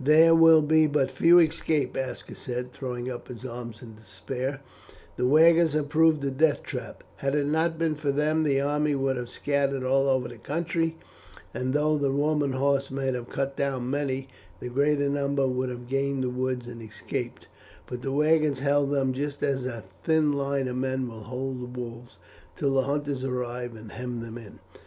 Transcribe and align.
"There 0.00 0.34
will 0.34 0.62
be 0.62 0.86
but 0.86 1.10
few 1.10 1.38
escape," 1.38 1.94
Aska 1.94 2.34
said, 2.34 2.72
throwing 2.72 3.10
up 3.10 3.28
his 3.28 3.44
arms 3.44 3.82
in 3.82 3.94
despair; 3.96 4.62
"the 5.18 5.26
wagons 5.26 5.74
have 5.74 5.90
proved 5.90 6.24
a 6.24 6.30
death 6.30 6.62
trap; 6.62 7.04
had 7.16 7.34
it 7.34 7.46
not 7.46 7.78
been 7.78 7.94
for 7.94 8.10
them 8.10 8.44
the 8.44 8.62
army 8.62 8.94
would 8.94 9.18
have 9.18 9.28
scattered 9.28 9.84
all 9.84 10.08
over 10.08 10.26
the 10.26 10.38
country, 10.38 10.96
and 11.52 11.74
though 11.74 11.98
the 11.98 12.10
Roman 12.10 12.52
horse 12.52 12.90
might 12.90 13.12
have 13.12 13.28
cut 13.28 13.56
down 13.58 13.90
many, 13.90 14.28
the 14.58 14.70
greater 14.70 15.10
number 15.10 15.46
would 15.46 15.68
have 15.68 15.86
gained 15.86 16.24
the 16.24 16.30
woods 16.30 16.66
and 16.66 16.80
escaped; 16.80 17.46
but 17.86 18.00
the 18.00 18.10
wagons 18.10 18.60
held 18.60 18.90
them 18.90 19.12
just 19.12 19.42
as 19.42 19.66
a 19.66 19.84
thin 20.02 20.32
line 20.32 20.66
of 20.66 20.76
men 20.78 21.06
will 21.06 21.24
hold 21.24 21.60
the 21.60 21.78
wolves 21.78 22.16
till 22.56 22.72
the 22.72 22.84
hunters 22.84 23.22
arrive 23.22 23.76
and 23.76 23.92
hem 23.92 24.20
them 24.22 24.38
in." 24.38 24.60